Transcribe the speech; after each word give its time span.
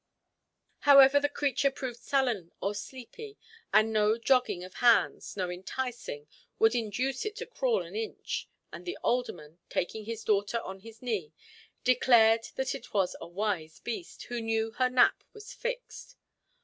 However, 0.79 1.19
the 1.19 1.29
creature 1.29 1.69
proved 1.69 1.99
sullen 1.99 2.51
or 2.59 2.73
sleepy, 2.73 3.37
and 3.71 3.93
no 3.93 4.17
jogging 4.17 4.63
of 4.63 4.73
hands, 4.81 5.37
no 5.37 5.47
enticing, 5.51 6.27
would 6.57 6.73
induce 6.73 7.23
it 7.23 7.35
to 7.35 7.45
crawl 7.45 7.83
an 7.83 7.95
inch, 7.95 8.49
and 8.73 8.83
the 8.87 8.97
alderman, 9.03 9.59
taking 9.69 10.05
his 10.05 10.23
daughter 10.23 10.59
on 10.61 10.79
his 10.79 11.03
knee, 11.03 11.33
declared 11.83 12.47
that 12.55 12.73
it 12.73 12.95
was 12.95 13.15
a 13.21 13.27
wise 13.27 13.79
beast, 13.79 14.23
who 14.23 14.41
knew 14.41 14.71
her 14.71 14.89
hap 14.89 15.23
was 15.33 15.53
fixed. 15.53 16.15